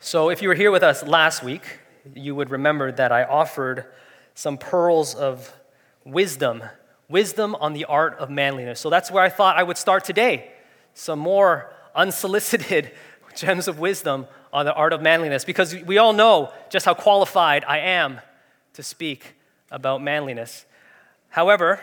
[0.00, 1.80] So, if you were here with us last week,
[2.14, 3.84] you would remember that I offered
[4.32, 5.52] some pearls of
[6.04, 6.62] wisdom,
[7.08, 8.78] wisdom on the art of manliness.
[8.78, 10.52] So, that's where I thought I would start today.
[10.94, 12.92] Some more unsolicited
[13.34, 17.64] gems of wisdom on the art of manliness, because we all know just how qualified
[17.64, 18.20] I am
[18.74, 19.34] to speak
[19.68, 20.64] about manliness.
[21.30, 21.80] However,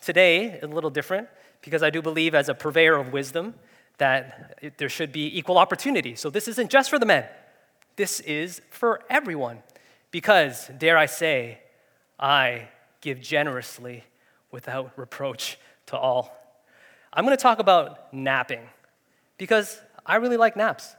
[0.00, 1.28] today, is a little different,
[1.60, 3.54] because I do believe, as a purveyor of wisdom,
[3.98, 6.14] that there should be equal opportunity.
[6.14, 7.26] So, this isn't just for the men
[7.98, 9.58] this is for everyone.
[10.10, 11.58] Because, dare I say,
[12.18, 12.68] I
[13.02, 14.04] give generously
[14.50, 16.34] without reproach to all.
[17.12, 18.62] I'm going to talk about napping
[19.36, 20.94] because I really like naps.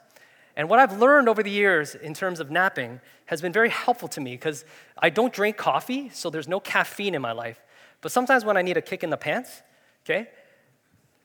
[0.55, 4.09] And what I've learned over the years in terms of napping has been very helpful
[4.09, 4.65] to me because
[4.97, 7.61] I don't drink coffee, so there's no caffeine in my life.
[8.01, 9.61] But sometimes when I need a kick in the pants,
[10.03, 10.27] okay,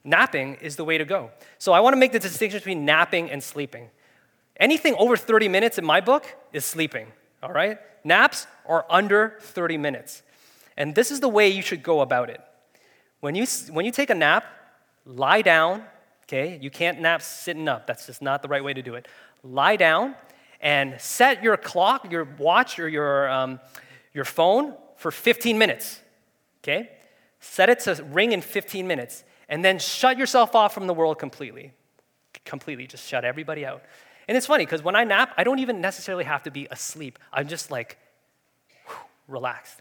[0.05, 1.31] napping is the way to go.
[1.59, 3.91] So I want to make the distinction between napping and sleeping.
[4.59, 7.09] Anything over 30 minutes in my book is sleeping,
[7.43, 7.79] all right?
[8.05, 10.23] Naps are under 30 minutes.
[10.77, 12.41] And this is the way you should go about it.
[13.21, 14.45] When you, when you take a nap,
[15.07, 15.85] lie down,
[16.25, 16.59] okay?
[16.61, 17.87] You can't nap sitting up.
[17.87, 19.09] That's just not the right way to do it.
[19.43, 20.15] Lie down
[20.61, 23.61] and set your clock, your watch, or your, um,
[24.13, 26.01] your phone for 15 minutes,
[26.63, 26.91] okay?
[27.41, 29.25] Set it to ring in 15 minutes.
[29.49, 31.73] And then shut yourself off from the world completely.
[32.45, 33.83] Completely, just shut everybody out.
[34.29, 37.19] And it's funny because when I nap, I don't even necessarily have to be asleep.
[37.33, 37.99] I'm just like
[38.87, 38.97] whew,
[39.29, 39.81] relaxed.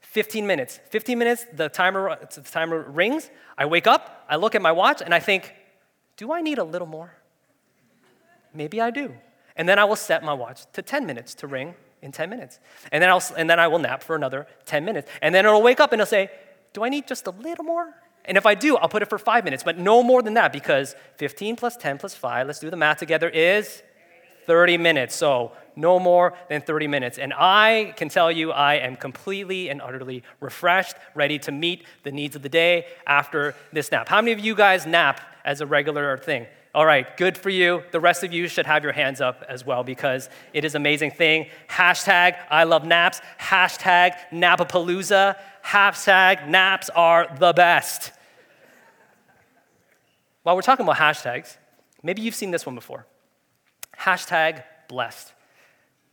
[0.00, 0.80] 15 minutes.
[0.90, 3.30] 15 minutes, the timer, the timer rings.
[3.56, 5.54] I wake up, I look at my watch, and I think,
[6.16, 7.14] do I need a little more?
[8.52, 9.14] Maybe I do.
[9.56, 12.58] And then I will set my watch to 10 minutes to ring in 10 minutes.
[12.90, 15.08] And then, I'll, and then I will nap for another 10 minutes.
[15.22, 16.30] And then it'll wake up and it'll say,
[16.72, 17.94] do I need just a little more?
[18.24, 20.52] And if I do, I'll put it for five minutes, but no more than that
[20.52, 23.82] because 15 plus 10 plus 5, let's do the math together, is
[24.46, 25.16] 30 minutes.
[25.16, 27.18] So no more than 30 minutes.
[27.18, 32.12] And I can tell you, I am completely and utterly refreshed, ready to meet the
[32.12, 34.08] needs of the day after this nap.
[34.08, 36.46] How many of you guys nap as a regular thing?
[36.72, 37.82] All right, good for you.
[37.90, 41.10] The rest of you should have your hands up as well because it is amazing
[41.10, 41.48] thing.
[41.68, 43.20] Hashtag I love naps.
[43.40, 48.12] Hashtag Napapalooza hashtag naps are the best.
[50.42, 51.56] While we're talking about hashtags,
[52.02, 53.06] maybe you've seen this one before.
[53.98, 55.32] Hashtag blessed.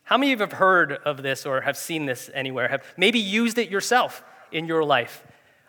[0.03, 2.67] How many of you have heard of this or have seen this anywhere?
[2.67, 5.23] Have maybe used it yourself in your life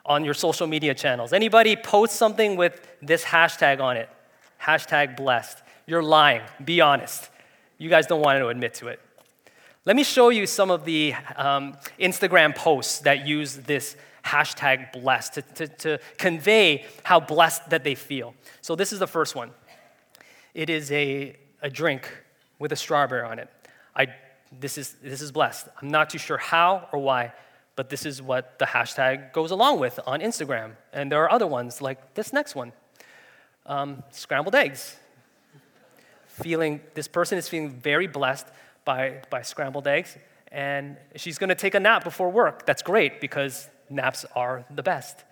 [0.05, 1.33] on your social media channels?
[1.33, 4.09] Anybody post something with this hashtag on it?
[4.63, 5.63] Hashtag blessed.
[5.87, 6.43] You're lying.
[6.65, 7.31] Be honest.
[7.79, 9.01] You guys don't want to admit to it.
[9.85, 15.35] Let me show you some of the um, Instagram posts that use this hashtag blessed
[15.35, 18.35] to, to, to convey how blessed that they feel.
[18.61, 19.51] So, this is the first one.
[20.55, 22.13] It is a, a drink
[22.59, 23.49] with a strawberry on it.
[23.95, 24.09] I,
[24.61, 25.69] this, is, this is blessed.
[25.81, 27.33] I'm not too sure how or why,
[27.77, 30.73] but this is what the hashtag goes along with on Instagram.
[30.93, 32.73] And there are other ones like this next one
[33.69, 34.97] um, scrambled eggs.
[36.27, 38.47] Feeling, this person is feeling very blessed
[38.85, 40.17] by, by scrambled eggs,
[40.51, 42.65] and she's gonna take a nap before work.
[42.65, 45.25] That's great because naps are the best.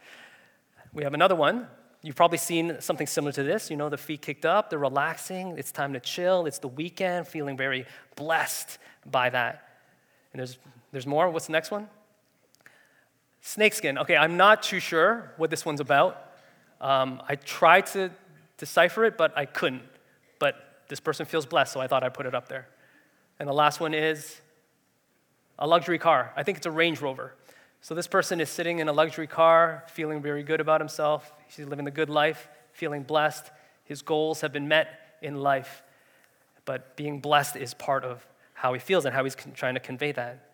[0.92, 1.66] We have another one.
[2.02, 3.70] You've probably seen something similar to this.
[3.70, 7.26] You know, the feet kicked up, they're relaxing, it's time to chill, it's the weekend,
[7.26, 8.78] feeling very blessed
[9.10, 9.80] by that.
[10.32, 10.58] And there's,
[10.92, 11.30] there's more.
[11.30, 11.88] What's the next one?
[13.41, 13.98] Snakeskin.
[13.98, 16.32] Okay, I'm not too sure what this one's about.
[16.80, 18.10] Um, I tried to
[18.59, 19.83] decipher it, but I couldn't.
[20.39, 20.56] But
[20.89, 22.69] this person feels blessed, so I thought I'd put it up there.
[23.39, 24.41] And the last one is
[25.59, 26.33] a luxury car.
[26.37, 27.34] I think it's a Range Rover.
[27.81, 31.33] So this person is sitting in a luxury car, feeling very good about himself.
[31.49, 33.50] He's living the good life, feeling blessed.
[33.84, 34.88] His goals have been met
[35.23, 35.83] in life.
[36.65, 40.12] But being blessed is part of how he feels and how he's trying to convey
[40.12, 40.45] that.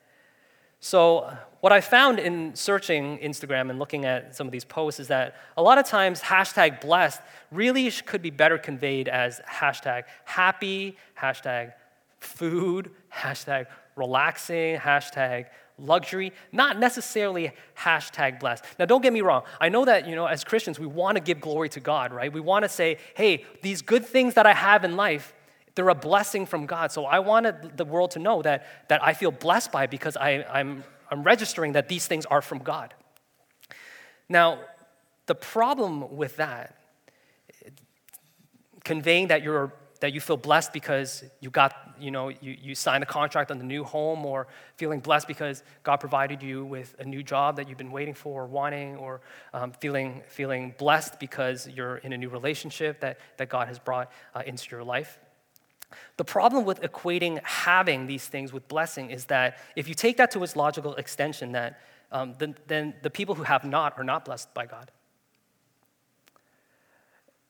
[0.84, 5.06] So, what I found in searching Instagram and looking at some of these posts is
[5.08, 7.20] that a lot of times hashtag blessed
[7.52, 11.74] really could be better conveyed as hashtag happy, hashtag
[12.18, 15.46] food, hashtag relaxing, hashtag
[15.78, 18.64] luxury, not necessarily hashtag blessed.
[18.80, 19.44] Now, don't get me wrong.
[19.60, 22.32] I know that, you know, as Christians, we want to give glory to God, right?
[22.32, 25.32] We want to say, hey, these good things that I have in life,
[25.74, 26.92] they're a blessing from God.
[26.92, 30.44] So I wanted the world to know that, that I feel blessed by because I,
[30.44, 32.94] I'm, I'm registering that these things are from God.
[34.28, 34.58] Now,
[35.26, 36.76] the problem with that,
[38.84, 39.72] conveying that you're
[40.02, 43.58] that you feel blessed because you got, you know, you, you signed a contract on
[43.58, 47.68] the new home, or feeling blessed because God provided you with a new job that
[47.68, 49.20] you've been waiting for or wanting, or
[49.54, 54.10] um, feeling, feeling blessed because you're in a new relationship that, that God has brought
[54.34, 55.20] uh, into your life.
[56.16, 60.30] The problem with equating having these things with blessing is that if you take that
[60.32, 61.80] to its logical extension, that
[62.10, 64.90] um, then, then the people who have not are not blessed by God.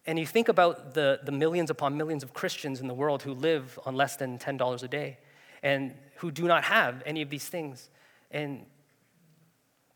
[0.06, 3.34] And you think about the, the millions upon millions of Christians in the world who
[3.34, 5.18] live on less than $10 a day
[5.62, 7.88] and who do not have any of these things.
[8.30, 8.66] And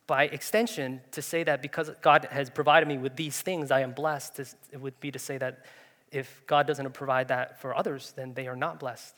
[0.07, 3.93] by extension, to say that because God has provided me with these things, I am
[3.93, 5.65] blessed, it would be to say that
[6.17, 9.15] if God doesn't provide that for others, then they are not blessed.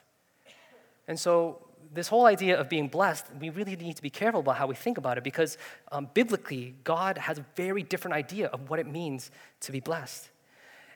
[1.06, 1.62] And so,
[1.94, 4.74] this whole idea of being blessed, we really need to be careful about how we
[4.74, 5.56] think about it because
[5.90, 9.30] um, biblically, God has a very different idea of what it means
[9.60, 10.28] to be blessed.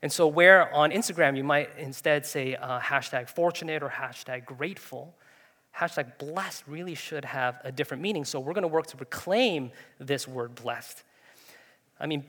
[0.02, 5.14] And so, where on Instagram you might instead say uh, hashtag fortunate or hashtag grateful,
[5.78, 8.24] hashtag blessed really should have a different meaning.
[8.24, 11.04] So, we're going to work to reclaim this word blessed.
[11.98, 12.24] I mean,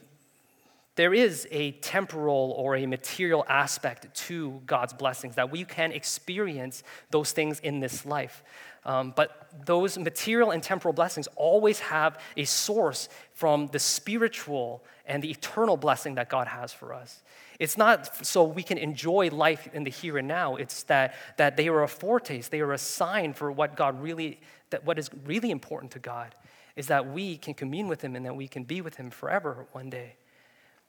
[0.95, 6.83] there is a temporal or a material aspect to God's blessings that we can experience
[7.09, 8.43] those things in this life.
[8.85, 15.23] Um, but those material and temporal blessings always have a source from the spiritual and
[15.23, 17.23] the eternal blessing that God has for us.
[17.59, 20.57] It's not so we can enjoy life in the here and now.
[20.57, 24.41] It's that, that they are a foretaste, they are a sign for what God really,
[24.69, 26.35] that what is really important to God
[26.75, 29.65] is that we can commune with Him and that we can be with Him forever
[29.71, 30.15] one day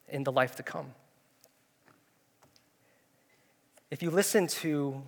[0.09, 0.95] in the life to come.
[3.91, 5.03] If you listen to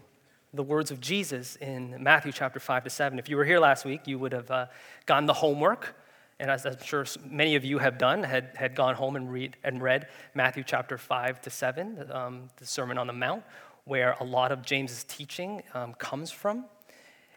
[0.54, 3.84] the words of Jesus in Matthew chapter 5 to 7, if you were here last
[3.84, 4.66] week, you would have uh,
[5.06, 5.96] gotten the homework
[6.38, 9.56] and as I'm sure many of you have done, had, had gone home and, read,
[9.64, 13.42] and read Matthew chapter 5 to 7, um, the Sermon on the Mount,
[13.84, 16.66] where a lot of James's teaching um, comes from.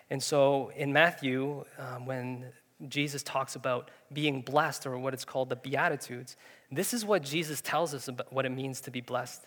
[0.09, 2.45] And so in Matthew, um, when
[2.87, 6.37] Jesus talks about being blessed, or what it's called the Beatitudes,
[6.71, 9.45] this is what Jesus tells us about what it means to be blessed.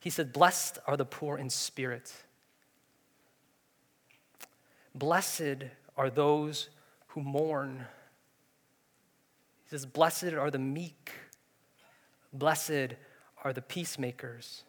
[0.00, 2.12] He said, Blessed are the poor in spirit.
[4.94, 5.64] Blessed
[5.96, 6.68] are those
[7.08, 7.86] who mourn
[9.66, 11.10] he says, Blessed are the meek,
[12.32, 12.94] blessed
[13.42, 14.62] are the peacemakers,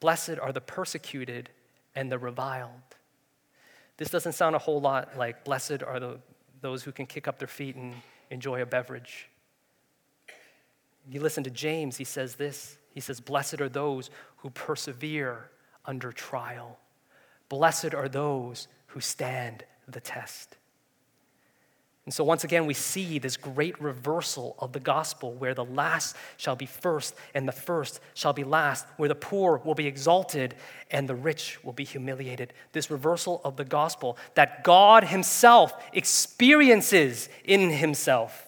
[0.00, 1.50] blessed are the persecuted
[1.94, 2.70] and the reviled.
[3.98, 6.18] This doesn't sound a whole lot like blessed are the,
[6.66, 7.94] those who can kick up their feet and
[8.28, 9.28] enjoy a beverage.
[11.08, 12.76] You listen to James, he says this.
[12.90, 15.48] He says, Blessed are those who persevere
[15.84, 16.80] under trial.
[17.48, 20.56] Blessed are those who stand the test.
[22.06, 26.14] And so, once again, we see this great reversal of the gospel where the last
[26.36, 30.54] shall be first and the first shall be last, where the poor will be exalted
[30.88, 32.52] and the rich will be humiliated.
[32.70, 38.46] This reversal of the gospel that God Himself experiences in Himself.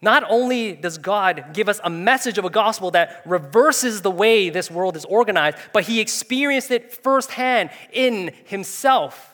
[0.00, 4.48] Not only does God give us a message of a gospel that reverses the way
[4.48, 9.29] this world is organized, but He experienced it firsthand in Himself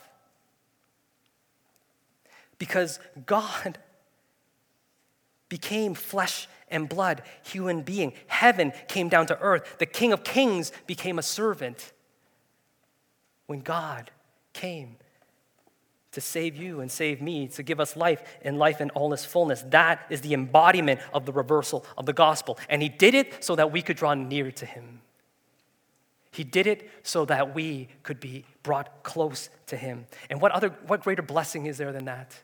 [2.59, 3.79] because God
[5.49, 8.13] became flesh and blood, human being.
[8.27, 9.77] Heaven came down to earth.
[9.79, 11.93] The King of Kings became a servant.
[13.47, 14.11] When God
[14.53, 14.97] came
[16.13, 19.25] to save you and save me, to give us life and life in all its
[19.25, 22.59] fullness, that is the embodiment of the reversal of the gospel.
[22.69, 25.03] And He did it so that we could draw near to Him.
[26.33, 30.07] He did it so that we could be brought close to Him.
[30.29, 32.35] And what, other, what greater blessing is there than that?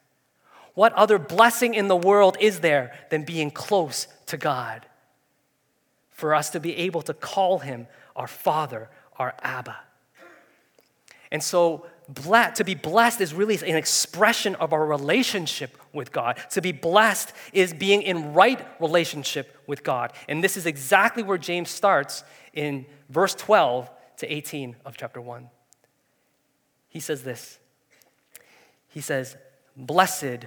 [0.75, 4.87] What other blessing in the world is there than being close to God?
[6.11, 7.87] For us to be able to call Him
[8.17, 9.77] our Father, our Abba.
[11.31, 16.39] And so, to be blessed is really an expression of our relationship with God.
[16.51, 20.13] To be blessed is being in right relationship with God.
[20.29, 25.49] And this is exactly where James starts in verse 12 to 18 of chapter 1.
[26.89, 27.59] He says this
[28.89, 29.37] He says,
[29.77, 30.47] Blessed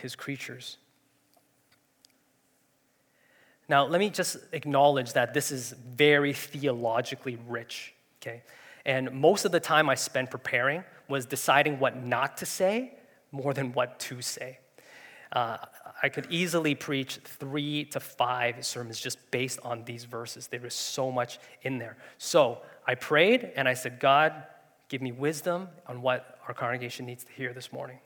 [0.00, 0.78] his creatures.
[3.68, 8.42] Now, let me just acknowledge that this is very theologically rich, okay?
[8.84, 12.94] And most of the time I spent preparing was deciding what not to say
[13.30, 14.58] more than what to say.
[15.30, 15.58] Uh,
[16.02, 20.48] I could easily preach three to five sermons just based on these verses.
[20.48, 21.96] There is so much in there.
[22.18, 24.32] So I prayed and I said, God,
[24.88, 27.98] give me wisdom on what our congregation needs to hear this morning.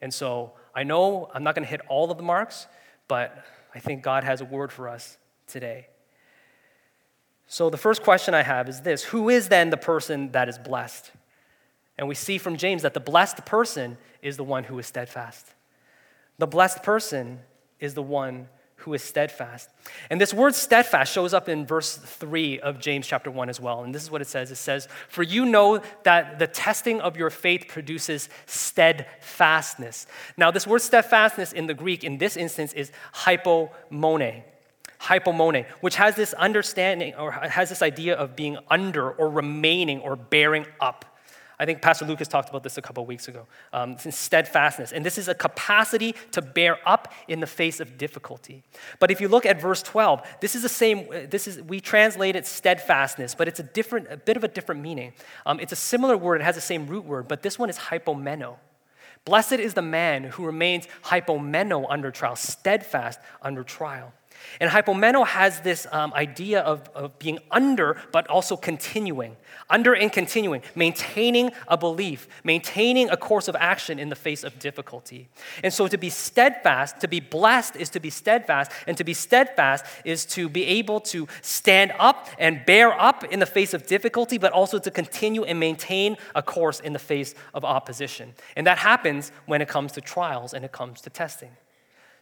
[0.00, 2.66] And so I know I'm not going to hit all of the marks,
[3.08, 5.88] but I think God has a word for us today.
[7.46, 10.58] So the first question I have is this Who is then the person that is
[10.58, 11.10] blessed?
[11.98, 15.46] And we see from James that the blessed person is the one who is steadfast.
[16.38, 17.40] The blessed person
[17.78, 18.48] is the one
[18.80, 19.68] who is steadfast.
[20.08, 23.84] And this word steadfast shows up in verse 3 of James chapter 1 as well.
[23.84, 27.16] And this is what it says it says, For you know that the testing of
[27.16, 30.06] your faith produces steadfastness.
[30.36, 34.42] Now, this word steadfastness in the Greek in this instance is hypomone.
[35.00, 40.16] Hypomone, which has this understanding or has this idea of being under or remaining or
[40.16, 41.04] bearing up.
[41.60, 43.46] I think Pastor Lucas talked about this a couple weeks ago.
[43.74, 44.92] Um, steadfastness.
[44.92, 48.62] And this is a capacity to bear up in the face of difficulty.
[48.98, 52.34] But if you look at verse 12, this is the same, this is, we translate
[52.34, 55.12] it steadfastness, but it's a different, a bit of a different meaning.
[55.44, 57.76] Um, it's a similar word, it has the same root word, but this one is
[57.76, 58.56] hypomeno.
[59.26, 64.14] Blessed is the man who remains hypomeno under trial, steadfast under trial.
[64.60, 69.36] And hypomeno has this um, idea of, of being under, but also continuing.
[69.68, 74.58] Under and continuing, maintaining a belief, maintaining a course of action in the face of
[74.58, 75.28] difficulty.
[75.62, 79.14] And so to be steadfast, to be blessed is to be steadfast, and to be
[79.14, 83.86] steadfast is to be able to stand up and bear up in the face of
[83.86, 88.34] difficulty, but also to continue and maintain a course in the face of opposition.
[88.56, 91.50] And that happens when it comes to trials and it comes to testing.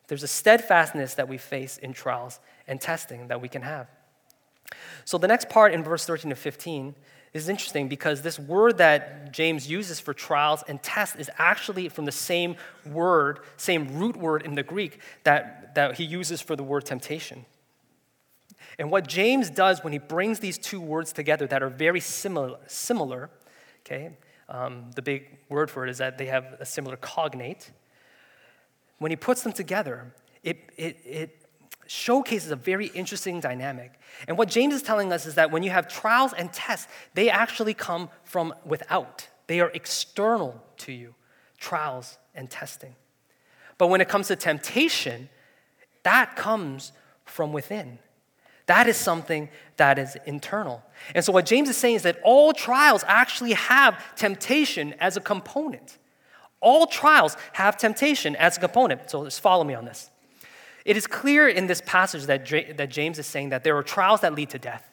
[0.08, 3.88] There's a steadfastness that we face in trials and testing that we can have.
[5.04, 6.94] So the next part in verse 13 to 15
[7.32, 12.04] is interesting because this word that James uses for trials and tests is actually from
[12.04, 16.64] the same word, same root word in the Greek that, that he uses for the
[16.64, 17.44] word temptation.
[18.78, 22.58] And what James does when he brings these two words together that are very similar,
[22.66, 23.30] similar
[23.84, 24.10] okay,
[24.48, 27.70] um, the big word for it is that they have a similar cognate
[28.98, 30.12] when he puts them together,
[30.42, 31.46] it, it, it
[31.86, 33.92] showcases a very interesting dynamic.
[34.26, 37.30] And what James is telling us is that when you have trials and tests, they
[37.30, 41.14] actually come from without, they are external to you
[41.58, 42.94] trials and testing.
[43.78, 45.28] But when it comes to temptation,
[46.02, 46.92] that comes
[47.24, 47.98] from within.
[48.66, 50.82] That is something that is internal.
[51.14, 55.20] And so, what James is saying is that all trials actually have temptation as a
[55.20, 55.96] component.
[56.60, 59.10] All trials have temptation as a component.
[59.10, 60.10] So just follow me on this.
[60.84, 62.46] It is clear in this passage that,
[62.76, 64.90] that James is saying that there are trials that lead to death.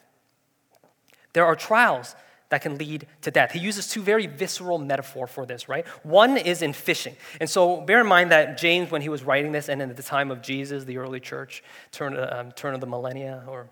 [1.32, 2.14] There are trials
[2.48, 3.52] that can lead to death.
[3.52, 5.86] He uses two very visceral metaphor for this, right?
[6.04, 7.16] One is in fishing.
[7.40, 10.02] And so bear in mind that James, when he was writing this, and at the
[10.02, 13.68] time of Jesus, the early church, turn, um, turn of the millennia, or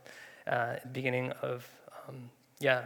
[0.46, 1.68] uh, beginning of,
[2.08, 2.82] um, yeah,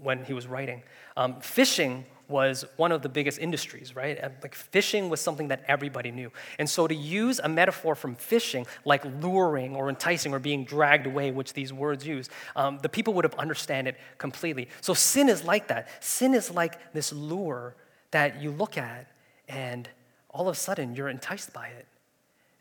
[0.00, 0.82] when he was writing,
[1.16, 4.18] um, fishing was one of the biggest industries, right?
[4.42, 6.30] Like fishing was something that everybody knew.
[6.58, 11.06] And so to use a metaphor from fishing, like luring or enticing or being dragged
[11.06, 14.68] away, which these words use, um, the people would have understand it completely.
[14.80, 15.88] So sin is like that.
[16.02, 17.74] Sin is like this lure
[18.12, 19.10] that you look at
[19.48, 19.88] and
[20.30, 21.86] all of a sudden you're enticed by it.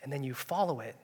[0.04, 0.96] And then you follow it.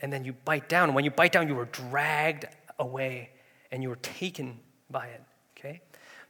[0.00, 0.88] And then you bite down.
[0.88, 2.46] And when you bite down, you are dragged
[2.78, 3.30] away
[3.70, 4.58] and you are taken
[4.90, 5.22] by it.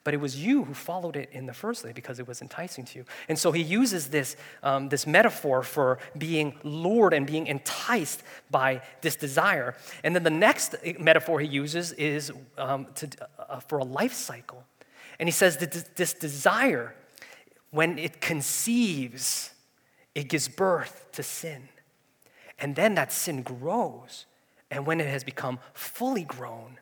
[0.04, 2.84] But it was you who followed it in the first place because it was enticing
[2.86, 3.04] to you.
[3.28, 8.82] And so he uses this, um, this metaphor for being lured and being enticed by
[9.00, 9.76] this desire.
[10.02, 14.64] And then the next metaphor he uses is um, to, uh, for a life cycle.
[15.20, 16.96] And he says that this desire,
[17.70, 19.52] when it conceives,
[20.16, 21.68] it gives birth to sin.
[22.58, 24.26] And then that sin grows.
[24.68, 26.78] And when it has become fully grown,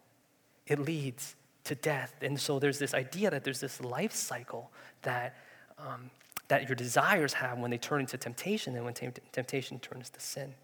[0.66, 1.34] it leads
[1.70, 2.14] to death.
[2.20, 4.72] And so there's this idea that there's this life cycle
[5.02, 5.36] that,
[5.78, 6.10] um,
[6.48, 10.20] that your desires have when they turn into temptation and when t- temptation turns to
[10.20, 10.54] sin.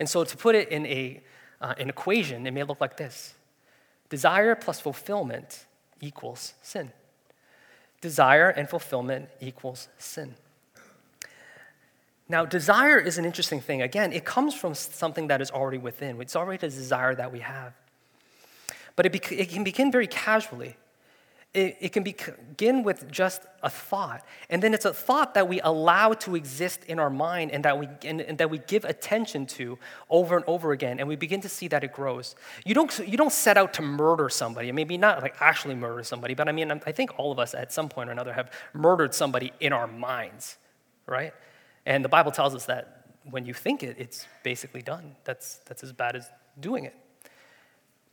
[0.00, 1.22] And so to put it in a,
[1.60, 3.34] uh, an equation, it may look like this
[4.08, 5.64] desire plus fulfillment
[6.00, 6.90] equals sin.
[8.00, 10.34] Desire and fulfillment equals sin.
[12.28, 13.80] Now, desire is an interesting thing.
[13.80, 16.20] Again, it comes from something that is already within.
[16.20, 17.74] It's already a desire that we have.
[18.96, 20.76] But it, bec- it can begin very casually.
[21.54, 24.24] it, it, can begin with just a thought.
[24.50, 27.78] And then it's a thought that we allow to exist in our mind and that
[27.78, 29.78] we, and, and, that we give attention to
[30.10, 30.98] over and over again.
[30.98, 32.34] And we begin to see that it grows.
[32.66, 36.34] You don't, you don't set out to murder somebody, maybe not like actually murder somebody,
[36.34, 39.14] but I mean, I think all of us at some point or another have murdered
[39.14, 40.56] somebody in our minds,
[41.06, 41.32] right?
[41.86, 45.14] And the Bible tells us that when you think it, it's basically done.
[45.22, 46.96] That's, that's as bad as doing it.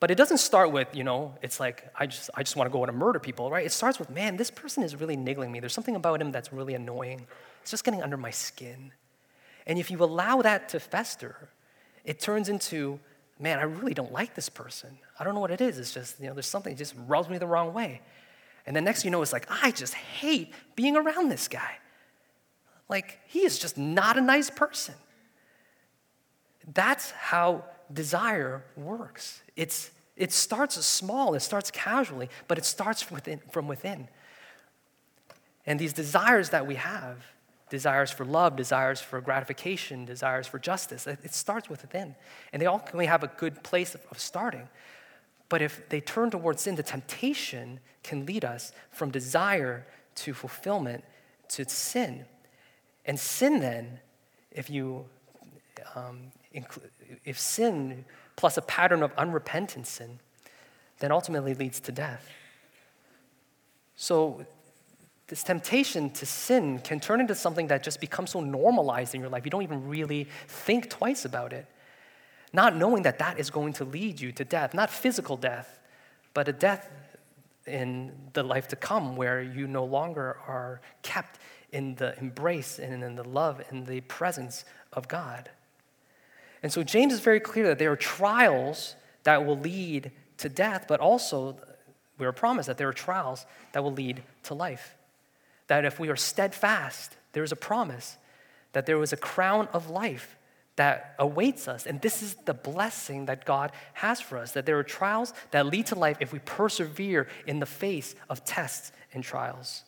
[0.01, 2.71] But it doesn't start with, you know, it's like, I just, I just want to
[2.71, 3.63] go out and murder people, right?
[3.63, 5.59] It starts with, man, this person is really niggling me.
[5.59, 7.27] There's something about him that's really annoying.
[7.61, 8.91] It's just getting under my skin.
[9.67, 11.49] And if you allow that to fester,
[12.03, 12.99] it turns into,
[13.39, 14.97] man, I really don't like this person.
[15.19, 15.77] I don't know what it is.
[15.77, 18.01] It's just, you know, there's something that just rubs me the wrong way.
[18.65, 21.77] And the next thing you know, it's like, I just hate being around this guy.
[22.89, 24.95] Like, he is just not a nice person.
[26.73, 29.41] That's how desire works.
[29.55, 34.07] It's, it starts small, it starts casually, but it starts within, from within.
[35.65, 37.17] And these desires that we have,
[37.69, 42.15] desires for love, desires for gratification, desires for justice, it, it starts within.
[42.51, 44.67] And they all can have a good place of, of starting.
[45.49, 51.03] But if they turn towards sin, the temptation can lead us from desire to fulfillment
[51.49, 52.25] to sin.
[53.05, 53.99] And sin, then,
[54.51, 55.05] if you
[55.95, 58.05] um, if sin
[58.35, 60.19] plus a pattern of unrepentant sin,
[60.99, 62.29] then ultimately leads to death.
[63.95, 64.45] So,
[65.27, 69.29] this temptation to sin can turn into something that just becomes so normalized in your
[69.29, 71.65] life, you don't even really think twice about it.
[72.51, 75.79] Not knowing that that is going to lead you to death, not physical death,
[76.33, 76.89] but a death
[77.65, 81.39] in the life to come where you no longer are kept
[81.71, 85.49] in the embrace and in the love and the presence of God.
[86.63, 90.85] And so James is very clear that there are trials that will lead to death,
[90.87, 91.57] but also
[92.17, 94.95] we are promised that there are trials that will lead to life.
[95.67, 98.17] That if we are steadfast, there is a promise
[98.73, 100.37] that there was a crown of life
[100.75, 101.85] that awaits us.
[101.85, 105.65] And this is the blessing that God has for us that there are trials that
[105.65, 109.83] lead to life if we persevere in the face of tests and trials.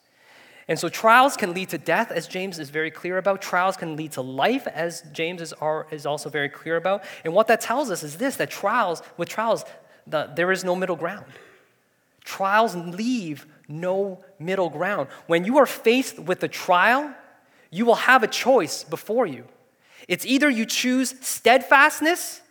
[0.67, 3.41] And so trials can lead to death, as James is very clear about.
[3.41, 7.03] Trials can lead to life, as James is, are, is also very clear about.
[7.25, 9.65] And what that tells us is this that trials, with trials,
[10.07, 11.25] the, there is no middle ground.
[12.23, 15.09] Trials leave no middle ground.
[15.27, 17.13] When you are faced with a trial,
[17.69, 19.45] you will have a choice before you.
[20.07, 22.41] It's either you choose steadfastness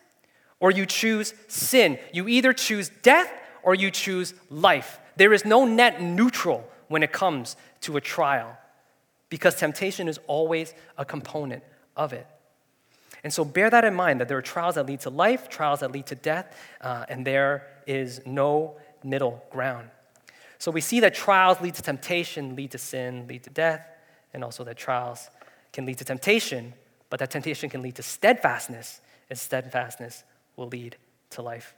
[0.61, 1.99] or you choose sin.
[2.13, 3.31] You either choose death
[3.63, 4.99] or you choose life.
[5.17, 8.57] There is no net neutral when it comes to a trial
[9.29, 11.63] because temptation is always a component
[11.97, 12.27] of it.
[13.25, 15.81] And so bear that in mind that there are trials that lead to life, trials
[15.81, 19.91] that lead to death, uh, and there is no middle ground.
[20.59, 23.87] So we see that trials lead to temptation, lead to sin, lead to death,
[24.35, 25.29] and also that trials
[25.73, 26.75] can lead to temptation,
[27.11, 30.25] but that temptation can lead to steadfastness, and steadfastness
[30.57, 30.97] will lead
[31.31, 31.75] to life.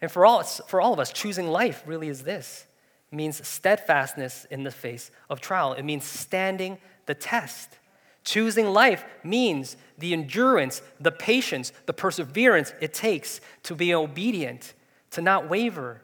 [0.00, 2.66] And for all, for all of us, choosing life really is this
[3.12, 5.72] means steadfastness in the face of trial.
[5.72, 7.78] It means standing the test.
[8.24, 14.74] Choosing life means the endurance, the patience, the perseverance it takes to be obedient,
[15.10, 16.00] to not waver,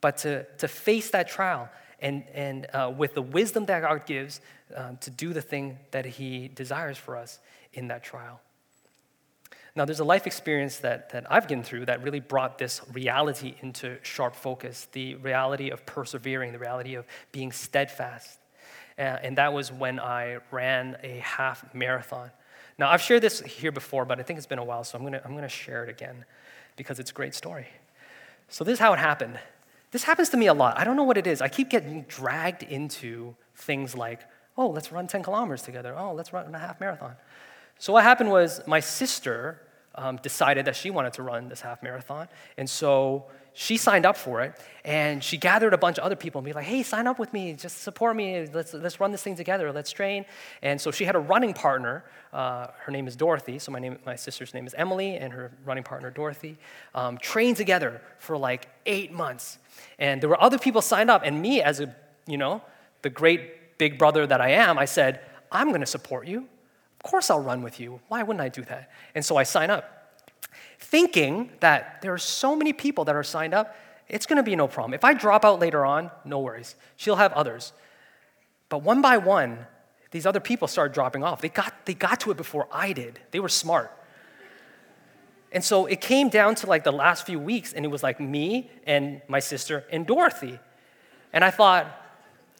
[0.00, 1.68] but to, to face that trial
[2.00, 4.40] and, and uh, with the wisdom that God gives
[4.74, 7.38] um, to do the thing that He desires for us
[7.72, 8.40] in that trial.
[9.74, 13.54] Now, there's a life experience that, that I've been through that really brought this reality
[13.62, 18.38] into sharp focus the reality of persevering, the reality of being steadfast.
[18.98, 22.30] Uh, and that was when I ran a half marathon.
[22.78, 25.10] Now, I've shared this here before, but I think it's been a while, so I'm
[25.12, 26.24] to I'm to share it again
[26.76, 27.66] because it's a great story.
[28.48, 29.38] So, this is how it happened.
[29.90, 30.78] This happens to me a lot.
[30.78, 31.40] I don't know what it is.
[31.40, 34.20] I keep getting dragged into things like,
[34.56, 35.94] oh, let's run 10 kilometers together.
[35.96, 37.14] Oh, let's run a half marathon.
[37.82, 39.60] So what happened was my sister
[39.96, 44.16] um, decided that she wanted to run this half marathon, and so she signed up
[44.16, 47.08] for it, and she gathered a bunch of other people and be like, "Hey, sign
[47.08, 48.46] up with me, just support me.
[48.46, 49.72] Let's let's run this thing together.
[49.72, 50.26] Let's train."
[50.62, 52.04] And so she had a running partner.
[52.32, 53.58] Uh, her name is Dorothy.
[53.58, 56.58] So my name, my sister's name is Emily, and her running partner Dorothy.
[56.94, 59.58] Um, trained together for like eight months,
[59.98, 61.92] and there were other people signed up, and me as a
[62.28, 62.62] you know
[63.02, 65.18] the great big brother that I am, I said,
[65.50, 66.46] "I'm going to support you."
[67.04, 68.00] Of course, I'll run with you.
[68.08, 68.90] Why wouldn't I do that?
[69.14, 70.22] And so I sign up,
[70.78, 73.74] thinking that there are so many people that are signed up,
[74.08, 74.94] it's going to be no problem.
[74.94, 76.76] If I drop out later on, no worries.
[76.96, 77.72] She'll have others.
[78.68, 79.66] But one by one,
[80.12, 81.40] these other people started dropping off.
[81.40, 83.18] They got, they got to it before I did.
[83.32, 83.90] They were smart.
[85.50, 88.20] And so it came down to like the last few weeks, and it was like
[88.20, 90.58] me and my sister and Dorothy.
[91.32, 91.86] And I thought,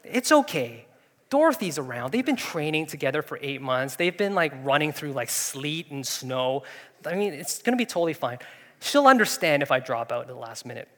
[0.05, 0.87] it's okay.
[1.33, 2.13] Dorothy's around.
[2.13, 3.97] They've been training together for eight months.
[3.97, 6.63] They've been like running through like sleet and snow.
[7.07, 8.37] I mean, it's gonna be totally fine.
[8.81, 10.91] She'll understand if I drop out at the last minute.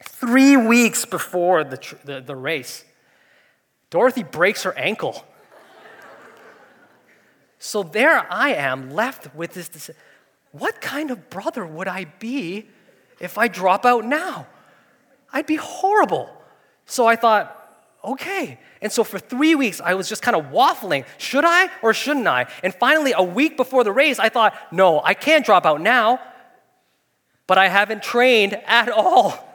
[0.00, 2.84] Three weeks before the, tr- the, the race,
[3.90, 5.24] Dorothy breaks her ankle.
[7.58, 9.90] so there I am left with this, this
[10.52, 12.68] what kind of brother would I be
[13.18, 14.46] if I drop out now?
[15.32, 16.30] I'd be horrible.
[16.86, 17.63] So I thought,
[18.04, 18.58] okay.
[18.80, 21.04] And so for three weeks, I was just kind of waffling.
[21.18, 22.46] Should I or shouldn't I?
[22.62, 26.20] And finally, a week before the race, I thought, no, I can't drop out now,
[27.46, 29.54] but I haven't trained at all.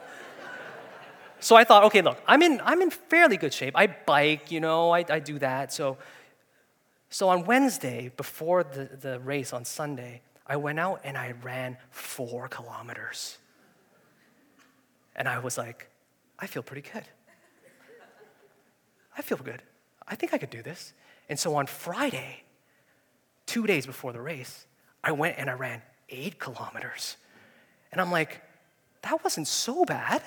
[1.39, 3.73] so I thought, okay, look, I'm in, I'm in fairly good shape.
[3.75, 5.71] I bike, you know, I, I do that.
[5.71, 5.97] So,
[7.09, 11.77] so on Wednesday, before the, the race on Sunday, I went out and I ran
[11.91, 13.38] four kilometers.
[15.15, 15.89] And I was like,
[16.39, 17.03] I feel pretty good.
[19.19, 19.62] I feel good.
[20.08, 20.93] I think I could do this.
[21.27, 22.43] And so on Friday,
[23.45, 24.65] two days before the race,
[25.03, 27.17] I went and I ran eight kilometers.
[27.91, 28.41] And I'm like,
[29.01, 30.23] that wasn't so bad.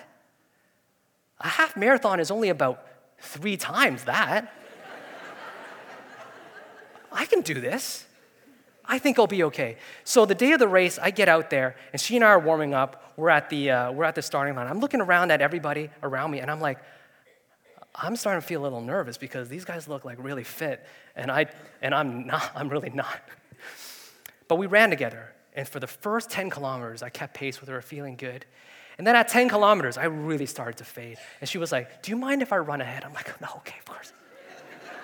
[1.40, 2.86] A half marathon is only about
[3.18, 4.52] three times that.
[7.12, 8.04] I can do this.
[8.84, 9.78] I think I'll be okay.
[10.04, 12.38] So the day of the race, I get out there, and she and I are
[12.38, 13.14] warming up.
[13.16, 14.66] We're at the, uh, we're at the starting line.
[14.66, 16.78] I'm looking around at everybody around me, and I'm like,
[17.94, 21.30] I'm starting to feel a little nervous because these guys look like really fit, and,
[21.30, 21.46] I,
[21.82, 23.20] and I'm not, I'm really not.
[24.48, 27.80] But we ran together, and for the first 10 kilometers, I kept pace with her,
[27.82, 28.46] feeling good.
[28.98, 31.18] And then at 10 kilometers, I really started to fade.
[31.40, 33.04] And she was like, Do you mind if I run ahead?
[33.04, 34.12] I'm like, No, okay, of course.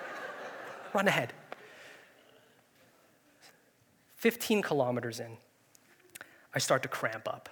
[0.94, 1.32] run ahead.
[4.16, 5.36] 15 kilometers in,
[6.54, 7.48] I start to cramp up.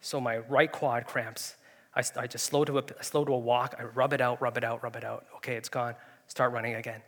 [0.00, 1.56] So my right quad cramps.
[1.96, 3.74] I, I just slow to, a, slow to a walk.
[3.78, 5.26] I rub it out, rub it out, rub it out.
[5.36, 5.94] Okay, it's gone.
[6.28, 7.02] Start running again.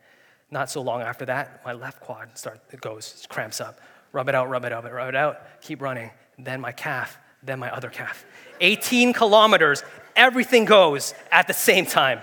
[0.50, 3.80] Not so long after that, my left quad start, it goes, it cramps up.
[4.12, 5.60] Rub it out, rub it out, rub it out.
[5.60, 6.10] Keep running.
[6.38, 8.24] Then my calf, then my other calf.
[8.60, 9.82] 18 kilometers,
[10.16, 12.20] everything goes at the same time.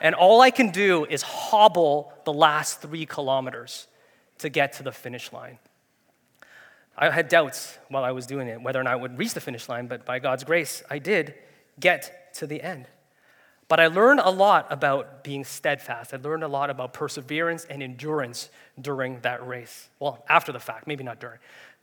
[0.00, 3.88] And all I can do is hobble the last three kilometers
[4.38, 5.58] to get to the finish line.
[7.02, 9.40] I had doubts while I was doing it whether or not I would reach the
[9.40, 11.34] finish line, but by God's grace, I did
[11.80, 12.86] get to the end.
[13.66, 16.14] But I learned a lot about being steadfast.
[16.14, 19.88] I learned a lot about perseverance and endurance during that race.
[19.98, 21.38] Well, after the fact, maybe not during.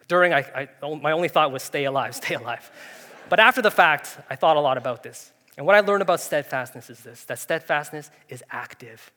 [0.08, 2.72] During, I, I, my only thought was stay alive, stay alive.
[3.28, 5.34] But after the fact, I thought a lot about this.
[5.58, 9.12] And what I learned about steadfastness is this that steadfastness is active.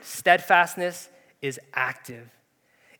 [0.00, 1.10] Steadfastness
[1.42, 2.30] is active.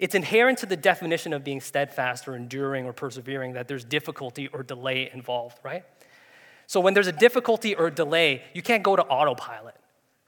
[0.04, 4.48] It's inherent to the definition of being steadfast or enduring or persevering that there's difficulty
[4.48, 5.82] or delay involved, right?
[6.66, 9.76] So when there's a difficulty or delay, you can't go to autopilot,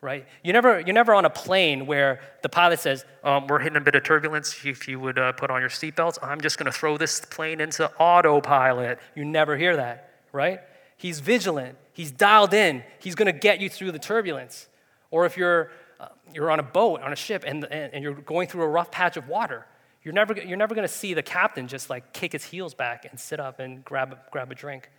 [0.00, 0.26] right?
[0.42, 3.82] You never, you're never on a plane where the pilot says, um, "We're hitting a
[3.82, 4.64] bit of turbulence.
[4.64, 7.60] If you would uh, put on your seatbelts, I'm just going to throw this plane
[7.60, 10.60] into autopilot." You never hear that, right?
[10.96, 11.76] He's vigilant.
[11.92, 12.82] He's dialed in.
[12.98, 14.68] He's going to get you through the turbulence.
[15.10, 18.14] Or if you're uh, you're on a boat, on a ship, and, and, and, you're
[18.14, 19.66] going through a rough patch of water.
[20.02, 23.06] You're never, you're never going to see the captain just like kick his heels back
[23.10, 24.90] and sit up and grab, grab a drink.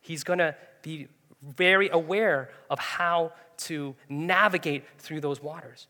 [0.00, 1.08] He's going to be
[1.42, 5.86] very aware of how to navigate through those waters.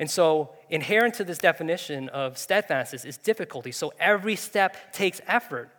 [0.00, 3.72] And so, inherent to this definition of steadfastness is difficulty.
[3.72, 5.70] So, every step takes effort,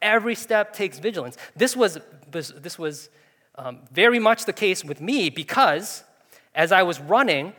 [0.00, 1.36] every step takes vigilance.
[1.54, 1.98] This was,
[2.30, 3.10] this was
[3.56, 6.02] um, very much the case with me because
[6.54, 7.52] as I was running,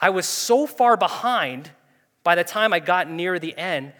[0.00, 1.70] I was so far behind
[2.24, 3.92] by the time I got near the end.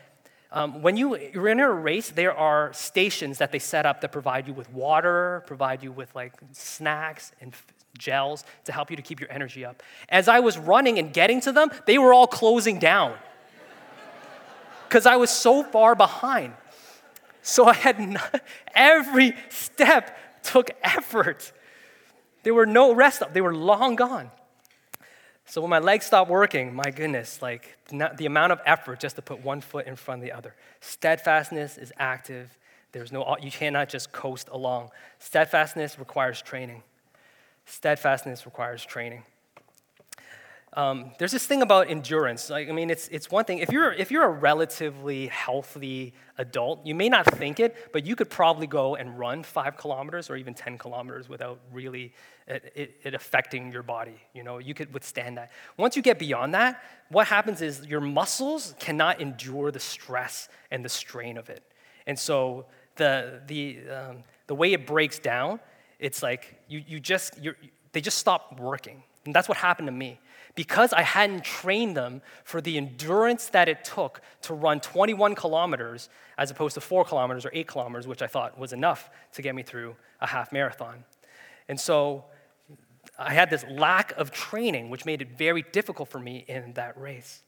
[0.52, 4.10] Um, when you, you're in a race, there are stations that they set up that
[4.10, 7.54] provide you with water, provide you with like snacks and
[7.98, 9.82] gels to help you to keep your energy up.
[10.08, 13.16] As I was running and getting to them, they were all closing down
[14.88, 16.54] because I was so far behind.
[17.42, 18.42] So I had not,
[18.74, 21.52] every step took effort.
[22.42, 24.30] There were no rest they were long gone.
[25.50, 29.22] So when my legs stopped working, my goodness, like the amount of effort just to
[29.22, 30.54] put one foot in front of the other.
[30.80, 32.56] Steadfastness is active.
[32.92, 34.90] There's no, you cannot just coast along.
[35.18, 36.84] Steadfastness requires training.
[37.66, 39.24] Steadfastness requires training.
[40.74, 42.48] Um, there's this thing about endurance.
[42.48, 43.58] Like, I mean, it's, it's one thing.
[43.58, 48.14] If you're, if you're a relatively healthy adult, you may not think it, but you
[48.14, 52.12] could probably go and run five kilometers or even 10 kilometers without really
[52.46, 54.20] it, it, it affecting your body.
[54.32, 55.50] You know, you could withstand that.
[55.76, 60.84] Once you get beyond that, what happens is your muscles cannot endure the stress and
[60.84, 61.64] the strain of it.
[62.06, 65.58] And so the, the, um, the way it breaks down,
[65.98, 67.56] it's like you, you just, you're,
[67.90, 69.02] they just stop working.
[69.24, 70.18] And that's what happened to me.
[70.60, 76.10] Because I hadn't trained them for the endurance that it took to run 21 kilometers
[76.36, 79.54] as opposed to four kilometers or eight kilometers, which I thought was enough to get
[79.54, 81.04] me through a half marathon.
[81.66, 82.26] And so
[83.18, 87.00] I had this lack of training, which made it very difficult for me in that
[87.00, 87.42] race.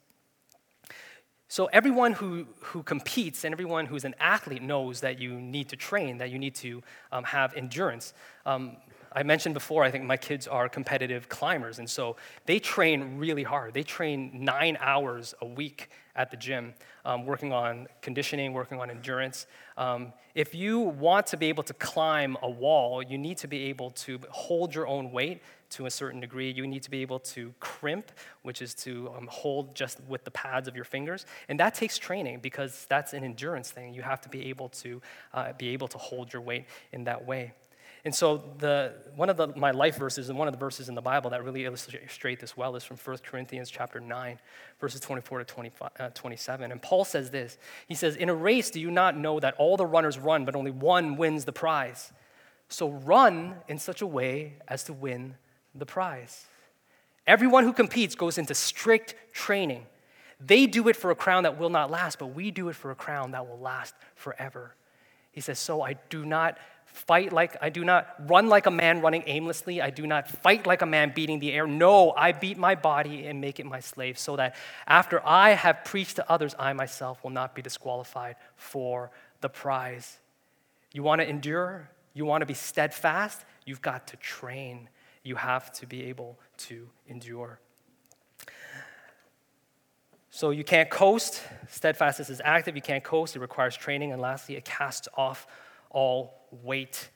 [1.48, 5.76] So, everyone who, who competes and everyone who's an athlete knows that you need to
[5.76, 8.14] train, that you need to um, have endurance.
[8.46, 8.78] Um,
[9.14, 13.42] I mentioned before, I think my kids are competitive climbers, and so they train really
[13.42, 13.74] hard.
[13.74, 18.90] They train nine hours a week at the gym, um, working on conditioning, working on
[18.90, 19.46] endurance.
[19.76, 23.64] Um, if you want to be able to climb a wall, you need to be
[23.64, 26.50] able to hold your own weight to a certain degree.
[26.50, 30.30] You need to be able to crimp, which is to um, hold just with the
[30.30, 33.94] pads of your fingers, and that takes training because that's an endurance thing.
[33.94, 35.00] You have to be able to
[35.32, 37.52] uh, be able to hold your weight in that way.
[38.04, 40.96] And so, the, one of the, my life verses and one of the verses in
[40.96, 44.40] the Bible that really illustrate this well is from 1 Corinthians chapter 9,
[44.80, 46.72] verses 24 to 25, uh, 27.
[46.72, 49.76] And Paul says this He says, In a race, do you not know that all
[49.76, 52.12] the runners run, but only one wins the prize?
[52.68, 55.36] So run in such a way as to win
[55.74, 56.46] the prize.
[57.26, 59.86] Everyone who competes goes into strict training.
[60.40, 62.90] They do it for a crown that will not last, but we do it for
[62.90, 64.74] a crown that will last forever.
[65.30, 66.58] He says, So I do not
[66.92, 69.80] fight like I do not run like a man running aimlessly.
[69.80, 71.66] I do not fight like a man beating the air.
[71.66, 74.54] No, I beat my body and make it my slave, so that
[74.86, 80.18] after I have preached to others, I myself will not be disqualified for the prize.
[80.92, 81.90] You want to endure?
[82.14, 83.44] You want to be steadfast?
[83.64, 84.88] You've got to train.
[85.22, 87.58] You have to be able to endure.
[90.30, 91.42] So you can't coast.
[91.68, 92.74] Steadfastness is active.
[92.74, 93.36] You can't coast.
[93.36, 94.12] It requires training.
[94.12, 95.46] And lastly, it casts off
[95.90, 97.10] all weight.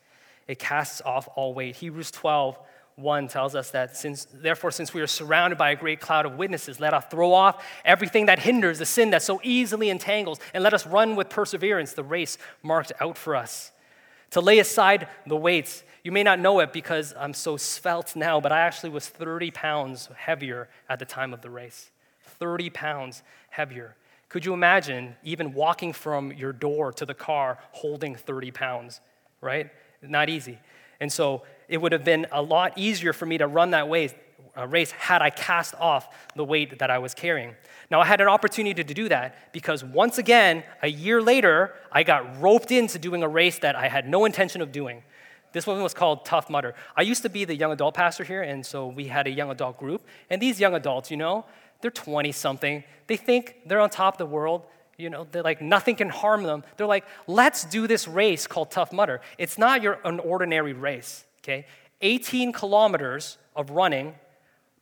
[0.46, 1.76] It casts off all weight.
[1.76, 2.58] Hebrews 12,
[2.96, 6.36] 1 tells us that since therefore since we are surrounded by a great cloud of
[6.36, 10.64] witnesses let us throw off everything that hinders the sin that so easily entangles and
[10.64, 13.70] let us run with perseverance the race marked out for us
[14.30, 18.40] to lay aside the weights you may not know it because i'm so svelte now
[18.40, 21.90] but i actually was 30 pounds heavier at the time of the race
[22.38, 23.94] 30 pounds heavier
[24.28, 29.00] could you imagine even walking from your door to the car holding 30 pounds,
[29.40, 29.70] right?
[30.02, 30.58] Not easy.
[31.00, 34.10] And so it would have been a lot easier for me to run that way,
[34.56, 37.54] uh, race had I cast off the weight that I was carrying.
[37.90, 42.02] Now, I had an opportunity to do that because once again, a year later, I
[42.02, 45.02] got roped into doing a race that I had no intention of doing.
[45.52, 46.74] This one was called Tough Mudder.
[46.96, 49.50] I used to be the young adult pastor here, and so we had a young
[49.50, 50.06] adult group.
[50.28, 51.46] And these young adults, you know,
[51.80, 52.84] they're 20 something.
[53.06, 54.66] They think they're on top of the world.
[54.98, 56.64] You know, they're like, nothing can harm them.
[56.76, 59.20] They're like, let's do this race called Tough Mudder.
[59.36, 61.66] It's not your, an ordinary race, okay?
[62.00, 64.14] 18 kilometers of running,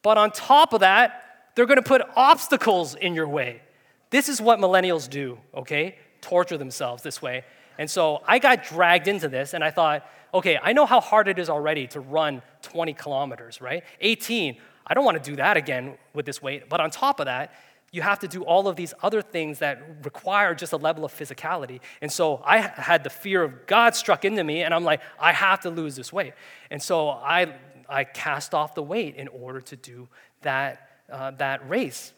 [0.02, 1.22] but on top of that,
[1.54, 3.62] they're gonna put obstacles in your way.
[4.10, 5.96] This is what millennials do, okay?
[6.20, 7.44] Torture themselves this way.
[7.78, 11.28] And so I got dragged into this, and I thought, okay, I know how hard
[11.28, 13.82] it is already to run 20 kilometers, right?
[14.00, 16.68] 18, I don't want to do that again with this weight.
[16.68, 17.54] But on top of that,
[17.94, 21.12] you have to do all of these other things that require just a level of
[21.12, 21.80] physicality.
[22.00, 25.32] And so I had the fear of God struck into me, and I'm like, I
[25.32, 26.32] have to lose this weight.
[26.72, 27.54] And so I,
[27.88, 30.08] I cast off the weight in order to do
[30.42, 32.12] that, uh, that race.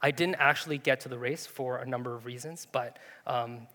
[0.00, 3.66] I didn't actually get to the race for a number of reasons, but um,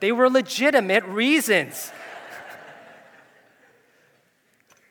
[0.00, 1.92] they were legitimate reasons.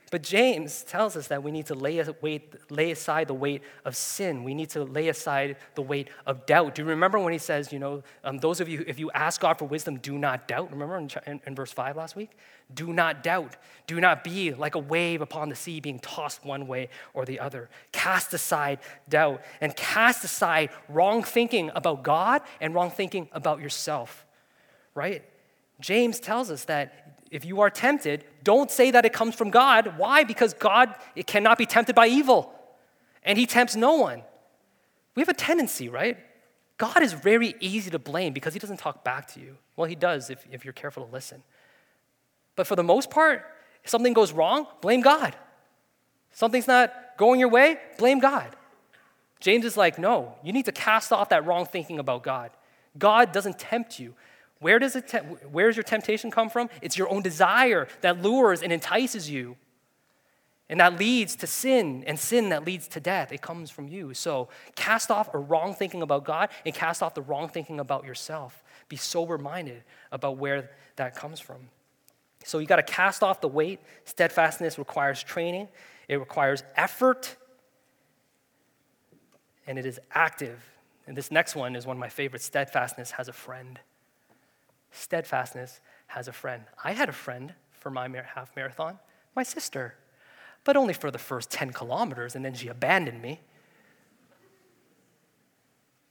[0.10, 3.94] But James tells us that we need to lay, weight, lay aside the weight of
[3.96, 4.46] sin.
[4.46, 6.76] We need to lay aside the weight of doubt.
[6.76, 9.42] Do you remember when he says, you know, um, those of you, if you ask
[9.42, 10.72] God for wisdom, do not doubt?
[10.72, 12.32] Remember in, in, in verse 5 last week?
[12.74, 13.58] Do not doubt.
[13.86, 17.42] Do not be like a wave upon the sea being tossed one way or the
[17.42, 17.70] other.
[17.92, 24.26] Cast aside doubt and cast aside wrong thinking about God and wrong thinking about yourself,
[24.96, 25.24] right?
[25.80, 29.98] James tells us that if you are tempted, don't say that it comes from God.
[29.98, 30.24] Why?
[30.24, 32.54] Because God it cannot be tempted by evil,
[33.24, 34.24] and He tempts no one.
[35.16, 36.18] We have a tendency, right?
[36.78, 39.58] God is very easy to blame because He doesn't talk back to you.
[39.76, 41.44] Well, He does if, if you're careful to listen.
[42.56, 43.46] But for the most part,
[43.84, 45.36] if something goes wrong, blame God.
[46.32, 48.56] Something's not going your way, blame God.
[49.40, 52.52] James is like, no, you need to cast off that wrong thinking about God.
[52.98, 54.14] God doesn't tempt you.
[54.60, 56.70] Where does, it te- where does your temptation come from?
[56.82, 59.56] It's your own desire that lures and entices you.
[60.70, 63.32] And that leads to sin, and sin that leads to death.
[63.32, 64.14] It comes from you.
[64.14, 68.04] So cast off a wrong thinking about God and cast off the wrong thinking about
[68.06, 68.64] yourself.
[68.90, 71.70] Be sober minded about where that comes from.
[72.44, 73.80] So you got to cast off the weight.
[74.06, 75.70] Steadfastness requires training,
[76.08, 77.36] it requires effort,
[79.68, 80.64] and it is active.
[81.06, 83.80] And this next one is one of my favorites steadfastness has a friend.
[84.92, 86.64] Steadfastness has a friend.
[86.84, 89.00] I had a friend for my half marathon,
[89.36, 89.96] my sister,
[90.64, 93.40] but only for the first 10 kilometers, and then she abandoned me.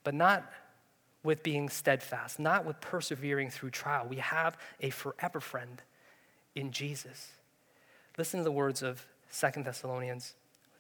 [0.05, 0.51] But not
[1.23, 4.07] with being steadfast, not with persevering through trial.
[4.09, 5.83] We have a forever friend
[6.55, 7.33] in Jesus.
[8.17, 9.05] Listen to the words of
[9.39, 10.35] 2 Thessalonians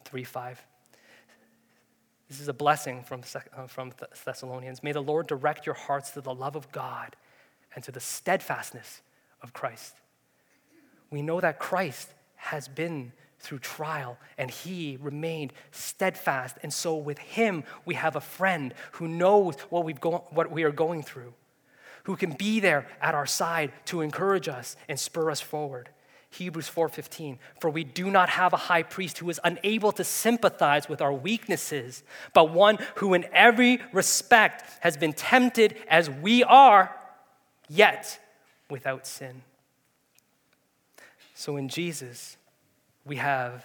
[0.04, 0.64] 3 5.
[2.28, 3.22] This is a blessing from,
[3.56, 3.92] uh, from
[4.24, 4.82] Thessalonians.
[4.82, 7.14] May the Lord direct your hearts to the love of God
[7.74, 9.02] and to the steadfastness
[9.42, 9.94] of Christ.
[11.10, 16.56] We know that Christ has been through trial and he remained steadfast.
[16.62, 20.64] And so, with him, we have a friend who knows what, we've go- what we
[20.64, 21.34] are going through,
[22.04, 25.90] who can be there at our side to encourage us and spur us forward.
[26.30, 30.88] Hebrews 4:15 For we do not have a high priest who is unable to sympathize
[30.88, 32.02] with our weaknesses
[32.34, 36.94] but one who in every respect has been tempted as we are
[37.68, 38.18] yet
[38.70, 39.42] without sin.
[41.34, 42.36] So in Jesus
[43.04, 43.64] we have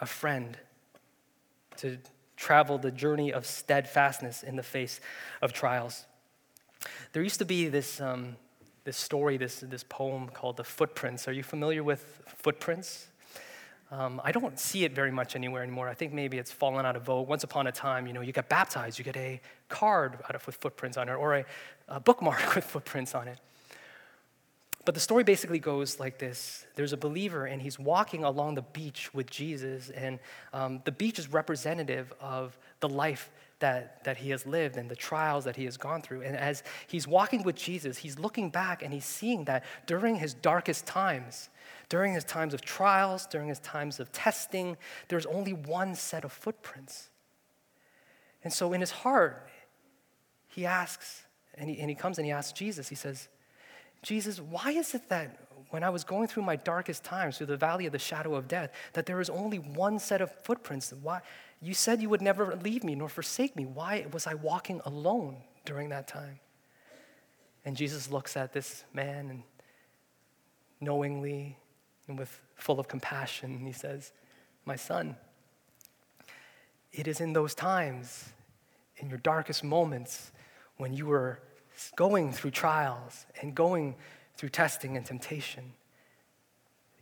[0.00, 0.56] a friend
[1.78, 1.98] to
[2.36, 5.00] travel the journey of steadfastness in the face
[5.42, 6.06] of trials.
[7.12, 8.36] There used to be this um,
[8.88, 11.28] this story, this, this poem called The Footprints.
[11.28, 13.08] Are you familiar with footprints?
[13.90, 15.88] Um, I don't see it very much anywhere anymore.
[15.88, 17.26] I think maybe it's fallen out of vogue.
[17.26, 20.56] Once upon a time, you know, you get baptized, you get a card of, with
[20.56, 21.44] footprints on it, or a,
[21.88, 23.38] a bookmark with footprints on it.
[24.84, 28.62] But the story basically goes like this there's a believer, and he's walking along the
[28.62, 30.18] beach with Jesus, and
[30.52, 34.96] um, the beach is representative of the life that, that he has lived and the
[34.96, 36.22] trials that he has gone through.
[36.22, 40.34] And as he's walking with Jesus, he's looking back and he's seeing that during his
[40.34, 41.48] darkest times,
[41.88, 44.76] during his times of trials, during his times of testing,
[45.08, 47.08] there's only one set of footprints.
[48.44, 49.48] And so in his heart,
[50.48, 51.22] he asks,
[51.54, 53.28] and he, and he comes and he asks Jesus, he says,
[54.02, 57.56] Jesus, why is it that when I was going through my darkest times, through the
[57.56, 60.92] valley of the shadow of death, that there is only one set of footprints?
[61.02, 61.20] Why?
[61.60, 63.66] You said you would never leave me nor forsake me.
[63.66, 66.38] Why was I walking alone during that time?
[67.64, 69.42] And Jesus looks at this man and
[70.80, 71.56] knowingly
[72.08, 74.12] and with full of compassion, and he says,
[74.64, 75.16] My son,
[76.92, 78.30] it is in those times,
[78.96, 80.32] in your darkest moments,
[80.78, 81.40] when you were
[81.96, 83.94] going through trials and going
[84.34, 85.72] through testing and temptation,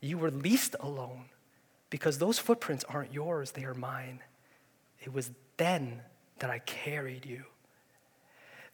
[0.00, 1.26] you were least alone
[1.88, 4.20] because those footprints aren't yours, they are mine.
[5.00, 6.02] It was then
[6.40, 7.44] that I carried you.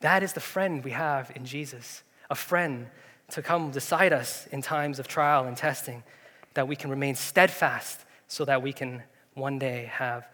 [0.00, 2.88] That is the friend we have in Jesus, a friend
[3.30, 6.02] to come beside us in times of trial and testing,
[6.54, 9.02] that we can remain steadfast so that we can
[9.34, 10.28] one day have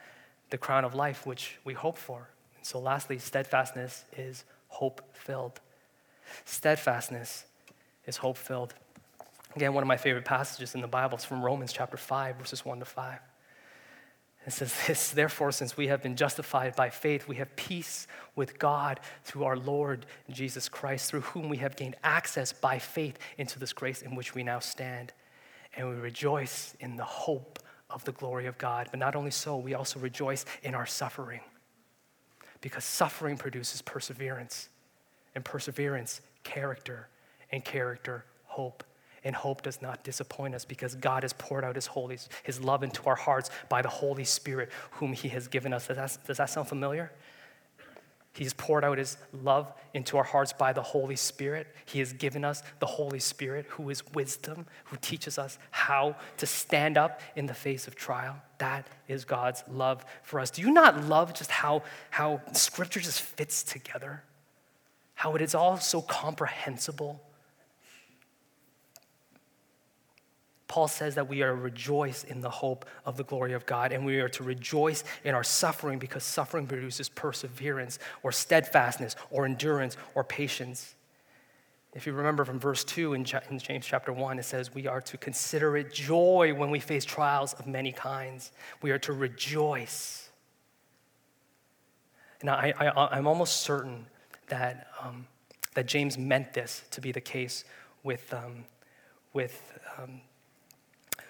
[0.50, 2.28] the crown of life which we hope for.
[2.56, 5.60] And so, lastly, steadfastness is hope filled.
[6.44, 7.44] Steadfastness
[8.06, 8.74] is hope filled.
[9.56, 12.64] Again, one of my favorite passages in the Bible is from Romans chapter 5, verses
[12.64, 13.18] 1 to 5.
[14.46, 18.58] It says this, therefore, since we have been justified by faith, we have peace with
[18.58, 23.58] God through our Lord Jesus Christ, through whom we have gained access by faith into
[23.58, 25.12] this grace in which we now stand.
[25.78, 28.88] And we rejoice in the hope of the glory of God.
[28.90, 31.40] But not only so, we also rejoice in our suffering.
[32.60, 34.68] Because suffering produces perseverance,
[35.34, 37.08] and perseverance, character,
[37.50, 38.84] and character, hope
[39.24, 42.82] and hope does not disappoint us because God has poured out His holy, His love
[42.82, 45.86] into our hearts by the Holy Spirit, whom He has given us.
[45.88, 47.12] Does that, does that sound familiar?
[48.38, 51.66] He's poured out His love into our hearts by the Holy Spirit.
[51.86, 56.46] He has given us the Holy Spirit, who is wisdom, who teaches us how to
[56.46, 58.36] stand up in the face of trial.
[58.58, 60.52] That is God's love for us.
[60.52, 64.22] Do you not love just how, how Scripture just fits together?
[65.14, 67.20] How it is all so comprehensible?
[70.78, 73.90] Paul says that we are to rejoice in the hope of the glory of God,
[73.90, 79.44] and we are to rejoice in our suffering because suffering produces perseverance or steadfastness or
[79.44, 80.94] endurance or patience.
[81.94, 85.18] If you remember from verse 2 in, James chapter 1, it says, We are to
[85.18, 88.52] consider it joy when we face trials of many kinds.
[88.80, 90.30] We are to rejoice.
[92.44, 94.06] Now, I, I, am almost certain
[94.46, 95.26] that, um,
[95.74, 97.64] that James meant this to be the case
[98.04, 98.64] with, um,
[99.32, 100.20] with um,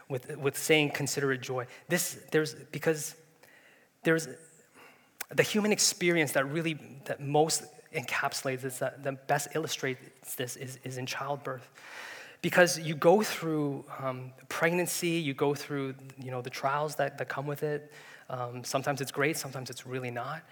[0.08, 1.66] with, with saying consider it joy.
[1.88, 3.14] This, there's, because
[4.02, 4.28] there's
[5.34, 10.78] the human experience that really, that most encapsulates this, that, that best illustrates this is,
[10.84, 11.68] is in childbirth.
[12.42, 17.28] because you go through um, pregnancy, you go through you know, the trials that, that
[17.28, 17.92] come with it.
[18.30, 20.42] Um, sometimes it's great, sometimes it's really not.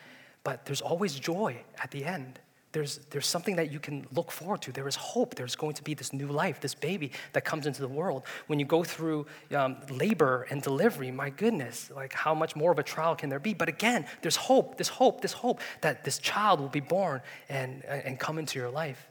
[0.42, 2.38] But there's always joy at the end.
[2.72, 4.72] There's, there's something that you can look forward to.
[4.72, 5.34] There is hope.
[5.34, 8.24] There's going to be this new life, this baby that comes into the world.
[8.48, 12.78] When you go through um, labor and delivery, my goodness, like how much more of
[12.78, 13.54] a trial can there be?
[13.54, 17.82] But again, there's hope, this hope, this hope that this child will be born and,
[17.84, 19.08] and come into your life.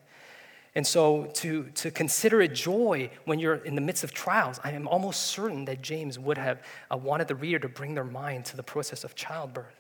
[0.76, 4.72] And so to, to consider it joy when you're in the midst of trials, I
[4.72, 8.46] am almost certain that James would have uh, wanted the reader to bring their mind
[8.46, 9.75] to the process of childbirth.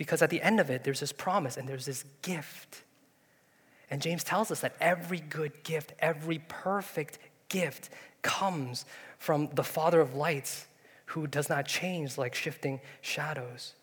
[0.00, 2.84] Because at the end of it, there's this promise and there's this gift.
[3.90, 7.18] And James tells us that every good gift, every perfect
[7.50, 7.90] gift
[8.22, 8.86] comes
[9.18, 10.64] from the Father of lights
[11.04, 13.74] who does not change like shifting shadows.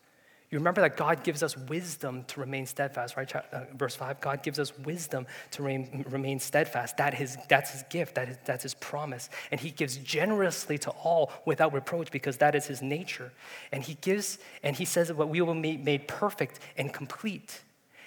[0.50, 3.30] You remember that God gives us wisdom to remain steadfast, right?
[3.36, 6.96] Uh, verse 5 God gives us wisdom to remain, steadfast.
[6.96, 9.28] That his, that's his gift, that is, that's his promise.
[9.50, 13.30] And he gives generously to all without reproach because that is his nature.
[13.72, 17.60] And he gives, and he says that we will be made perfect and complete.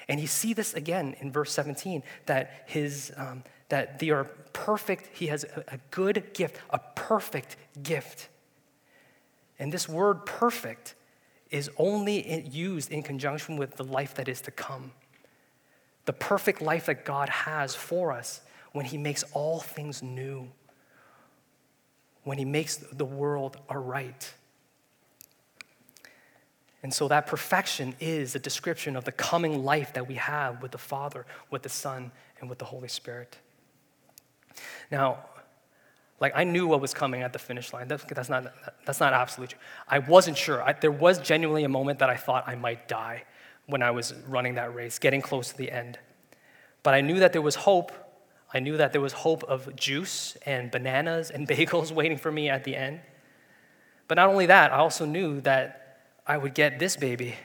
[0.08, 3.12] And you see this again in verse 17 that his.
[3.18, 5.08] Um, that they are perfect.
[5.14, 8.28] He has a good gift, a perfect gift.
[9.58, 10.94] And this word perfect
[11.52, 14.92] is only used in conjunction with the life that is to come.
[16.06, 18.42] The perfect life that God has for us
[18.72, 20.48] when He makes all things new,
[22.24, 24.34] when He makes the world aright.
[26.84, 30.72] And so that perfection is a description of the coming life that we have with
[30.72, 33.38] the Father, with the Son, and with the Holy Spirit.
[34.90, 35.20] Now,
[36.22, 37.88] like I knew what was coming at the finish line.
[37.88, 38.54] That's, that's not,
[38.86, 39.60] that's not absolute true.
[39.88, 40.64] I wasn't sure.
[40.64, 43.24] I, there was genuinely a moment that I thought I might die
[43.66, 45.98] when I was running that race, getting close to the end.
[46.84, 47.92] But I knew that there was hope.
[48.54, 52.50] I knew that there was hope of juice and bananas and bagels waiting for me
[52.50, 53.02] at the end.
[54.08, 57.36] But not only that, I also knew that I would get this baby.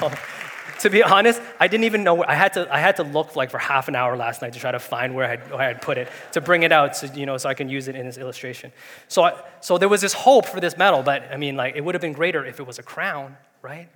[0.80, 2.24] to be honest, I didn't even know.
[2.24, 2.72] I had to.
[2.72, 5.14] I had to look like for half an hour last night to try to find
[5.14, 7.36] where I had, where I had put it to bring it out, so you know,
[7.36, 8.72] so I can use it in this illustration.
[9.08, 11.84] So, I, so there was this hope for this medal, but I mean, like, it
[11.84, 13.88] would have been greater if it was a crown, right?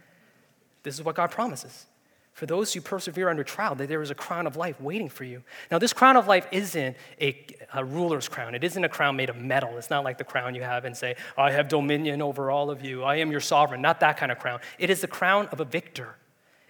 [0.82, 1.86] This is what God promises.
[2.32, 5.24] For those who persevere under trial, that there is a crown of life waiting for
[5.24, 5.42] you.
[5.70, 8.54] Now, this crown of life isn't a, a, ruler's crown.
[8.54, 9.76] It isn't a crown made of metal.
[9.76, 12.82] It's not like the crown you have and say, I have dominion over all of
[12.82, 13.02] you.
[13.02, 13.82] I am your sovereign.
[13.82, 14.60] Not that kind of crown.
[14.78, 16.16] It is the crown of a victor.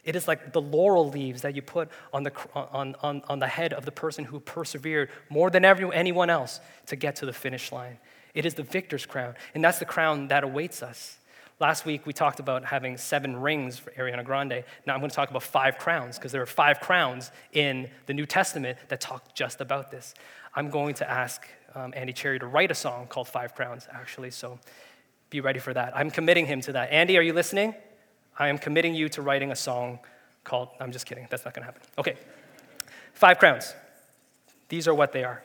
[0.04, 3.46] It is like the laurel leaves that you put on the, on, on, on the
[3.46, 7.32] head of the person who persevered more than every, anyone else to get to the
[7.32, 7.98] finish line.
[8.34, 11.18] It is the victor's crown, and that's the crown that awaits us.
[11.60, 14.64] Last week, we talked about having seven rings for Ariana Grande.
[14.86, 18.14] Now I'm going to talk about five crowns because there are five crowns in the
[18.14, 20.14] New Testament that talk just about this.
[20.54, 24.30] I'm going to ask um, Andy Cherry to write a song called Five Crowns, actually,
[24.30, 24.58] so
[25.30, 25.96] be ready for that.
[25.96, 26.90] I'm committing him to that.
[26.90, 27.74] Andy, are you listening?
[28.38, 29.98] I am committing you to writing a song
[30.44, 31.82] called, I'm just kidding, that's not going to happen.
[31.96, 32.16] Okay,
[33.14, 33.74] five crowns.
[34.68, 35.42] These are what they are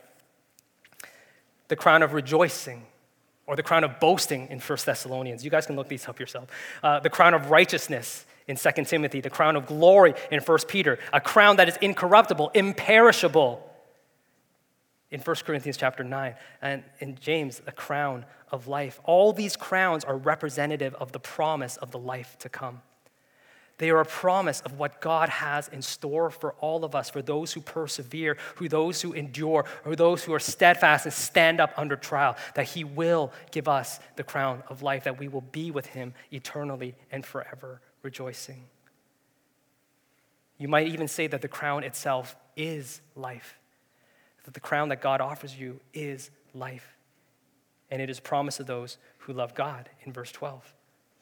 [1.68, 2.84] the crown of rejoicing
[3.48, 5.44] or the crown of boasting in 1 Thessalonians.
[5.44, 6.50] You guys can look these up yourself.
[6.84, 11.00] Uh, the crown of righteousness in 2 Timothy, the crown of glory in 1 Peter,
[11.12, 13.64] a crown that is incorruptible, imperishable
[15.10, 19.00] in 1 Corinthians chapter 9, and in James, a crown of life.
[19.06, 22.82] All these crowns are representative of the promise of the life to come.
[23.78, 27.22] They are a promise of what God has in store for all of us, for
[27.22, 31.74] those who persevere, for those who endure, or those who are steadfast and stand up
[31.78, 35.70] under trial, that He will give us the crown of life, that we will be
[35.70, 38.64] with Him eternally and forever, rejoicing.
[40.58, 43.60] You might even say that the crown itself is life,
[44.46, 46.96] that the crown that God offers you is life.
[47.92, 50.74] And it is promised to those who love God in verse 12.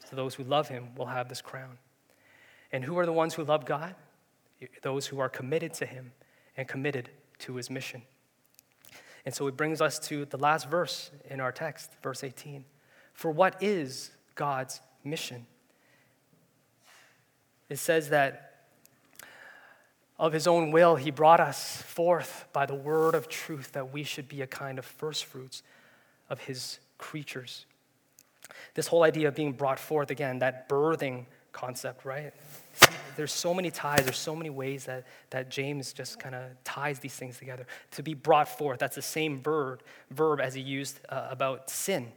[0.09, 1.77] So those who love Him will have this crown.
[2.71, 3.95] And who are the ones who love God?
[4.81, 6.11] Those who are committed to Him
[6.57, 7.09] and committed
[7.39, 8.03] to His mission.
[9.25, 12.63] And so it brings us to the last verse in our text, verse 18.
[13.13, 15.47] For what is God's mission?
[17.69, 18.45] It says that
[20.17, 24.03] of his own will, he brought us forth by the word of truth that we
[24.03, 25.61] should be a kind of first fruits
[26.29, 27.65] of his creatures.
[28.75, 31.25] This whole idea of being brought forth, again, that birthing
[31.55, 32.33] concept, right?
[33.15, 36.99] There's so many ties, there's so many ways that, that James just kind of ties
[36.99, 37.65] these things together.
[37.91, 39.81] To be brought forth, that's the same verb,
[40.11, 42.11] verb as he used uh, about sin,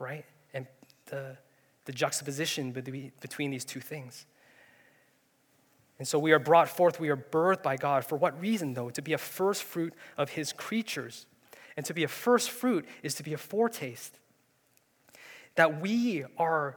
[0.00, 0.24] right?
[0.52, 0.66] And
[1.06, 1.36] the,
[1.84, 4.26] the juxtaposition between these two things.
[5.98, 8.04] And so we are brought forth, we are birthed by God.
[8.04, 8.90] For what reason, though?
[8.90, 11.26] To be a first fruit of his creatures.
[11.76, 14.18] And to be a first fruit is to be a foretaste.
[15.54, 16.76] That we are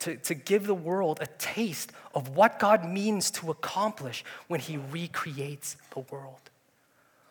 [0.00, 4.76] to, to give the world a taste of what God means to accomplish when he
[4.76, 6.50] recreates the world,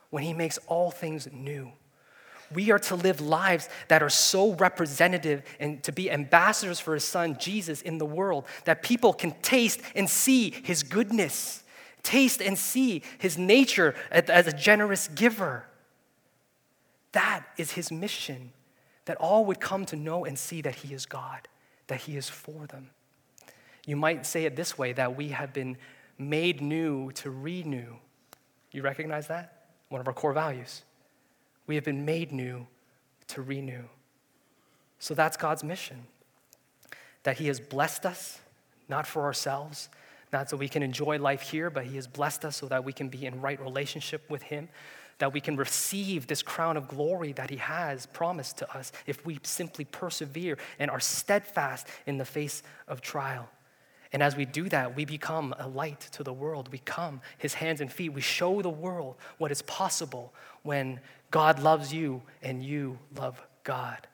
[0.10, 1.72] when he makes all things new.
[2.54, 7.04] We are to live lives that are so representative and to be ambassadors for his
[7.04, 11.64] son, Jesus, in the world, that people can taste and see his goodness,
[12.04, 15.66] taste and see his nature as a generous giver.
[17.12, 18.52] That is his mission,
[19.06, 21.48] that all would come to know and see that he is God,
[21.88, 22.90] that he is for them.
[23.86, 25.78] You might say it this way that we have been
[26.18, 27.96] made new to renew.
[28.72, 29.68] You recognize that?
[29.90, 30.84] One of our core values.
[31.66, 32.68] We have been made new
[33.30, 33.84] to renew.
[35.00, 36.06] So that's God's mission.
[37.24, 38.40] That He has blessed us,
[38.90, 39.90] not for ourselves,
[40.34, 42.94] not so we can enjoy life here, but He has blessed us so that we
[42.94, 44.70] can be in right relationship with Him,
[45.20, 49.26] that we can receive this crown of glory that He has promised to us if
[49.26, 53.50] we simply persevere and are steadfast in the face of trial.
[54.14, 56.70] And as we do that, we become a light to the world.
[56.72, 58.14] We come his hands and feet.
[58.14, 61.00] We show the world what is possible when
[61.30, 64.08] God loves you and you love God.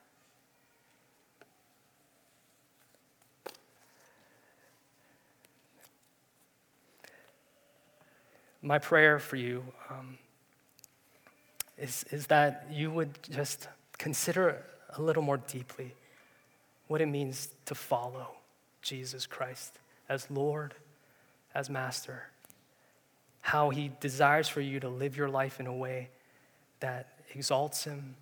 [8.62, 10.18] My prayer for you um,
[11.78, 13.68] is, is that you would just
[13.98, 14.64] consider
[14.96, 15.94] a little more deeply
[16.88, 18.28] what it means to follow
[18.82, 20.76] Jesus Christ as Lord,
[21.56, 22.28] as Master.
[23.42, 26.10] How he desires for you to live your life in a way
[26.80, 28.16] that exalts him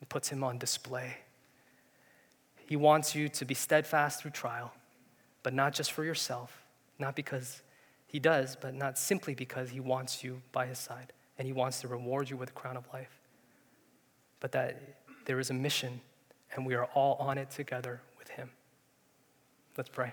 [0.00, 1.18] and puts him on display.
[2.66, 4.72] He wants you to be steadfast through trial,
[5.42, 6.64] but not just for yourself,
[6.98, 7.62] not because
[8.06, 11.80] he does, but not simply because he wants you by his side and he wants
[11.80, 13.20] to reward you with a crown of life,
[14.40, 14.80] but that
[15.24, 16.00] there is a mission
[16.54, 18.50] and we are all on it together with him.
[19.76, 20.12] Let's pray.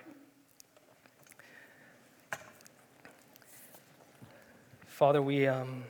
[4.86, 5.84] Father, we, um,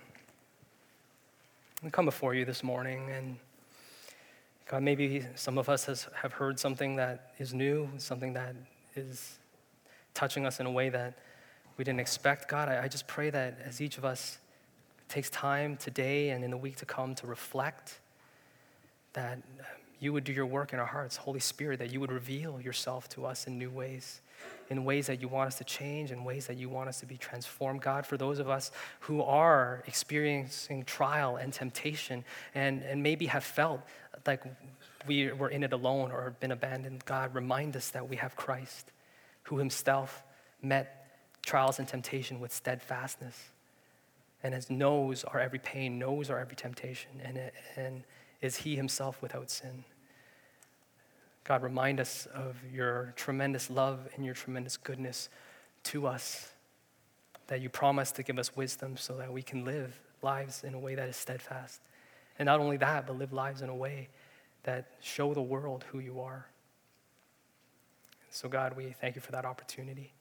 [1.82, 3.37] we come before you this morning, and
[4.66, 8.57] God, maybe some of us has, have heard something that is new, something that
[8.97, 9.39] is
[10.14, 11.18] touching us in a way that
[11.76, 12.49] we didn't expect.
[12.49, 14.39] God, I, I just pray that as each of us
[15.09, 18.01] takes time today and in the week to come to reflect,
[19.13, 19.43] that um,
[19.99, 23.09] you would do your work in our hearts, Holy Spirit, that you would reveal yourself
[23.11, 24.21] to us in new ways
[24.69, 27.07] in ways that you want us to change, in ways that you want us to
[27.07, 27.81] be transformed.
[27.81, 33.45] God, for those of us who are experiencing trial and temptation and, and maybe have
[33.45, 33.81] felt
[34.27, 34.43] like
[35.07, 38.91] we were in it alone or been abandoned, God, remind us that we have Christ
[39.45, 40.25] who himself
[40.63, 41.07] met
[41.45, 43.51] trials and temptation with steadfastness
[44.43, 48.05] and as knows our every pain, knows our every temptation, and, and
[48.41, 49.84] is he himself without sin.
[51.45, 55.28] God, remind us of your tremendous love and your tremendous goodness
[55.84, 56.51] to us,
[57.47, 60.78] that you promise to give us wisdom so that we can live lives in a
[60.78, 61.80] way that is steadfast.
[62.39, 64.09] And not only that, but live lives in a way
[64.64, 66.47] that show the world who you are.
[68.30, 70.12] So, God, we thank you for that opportunity.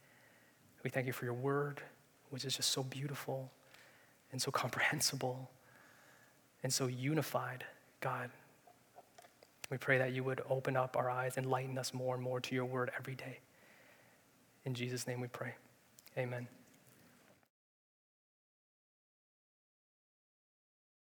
[0.84, 1.82] We thank you for your word,
[2.30, 3.52] which is just so beautiful
[4.36, 5.50] and so comprehensible
[6.62, 7.64] and so unified,
[8.02, 8.30] God.
[9.72, 12.54] We pray that you would open up our eyes, enlighten us more and more to
[12.54, 13.40] your word every day.
[14.66, 15.54] In Jesus' name we pray.
[16.18, 16.50] Amen.